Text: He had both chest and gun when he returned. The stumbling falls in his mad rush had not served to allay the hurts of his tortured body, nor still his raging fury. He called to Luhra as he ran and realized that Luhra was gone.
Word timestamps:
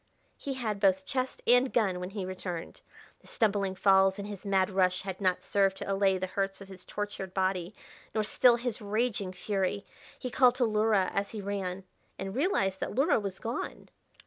He 0.35 0.55
had 0.55 0.79
both 0.79 1.05
chest 1.05 1.43
and 1.45 1.71
gun 1.71 1.99
when 1.99 2.09
he 2.09 2.25
returned. 2.25 2.81
The 3.19 3.27
stumbling 3.27 3.75
falls 3.75 4.17
in 4.17 4.25
his 4.25 4.47
mad 4.47 4.71
rush 4.71 5.03
had 5.03 5.21
not 5.21 5.45
served 5.45 5.77
to 5.77 5.93
allay 5.93 6.17
the 6.17 6.25
hurts 6.25 6.59
of 6.59 6.69
his 6.69 6.85
tortured 6.85 7.35
body, 7.35 7.75
nor 8.15 8.23
still 8.23 8.55
his 8.55 8.81
raging 8.81 9.31
fury. 9.31 9.85
He 10.17 10.31
called 10.31 10.55
to 10.55 10.65
Luhra 10.65 11.11
as 11.13 11.29
he 11.33 11.39
ran 11.41 11.83
and 12.17 12.33
realized 12.33 12.79
that 12.79 12.95
Luhra 12.95 13.19
was 13.21 13.37
gone. 13.37 13.89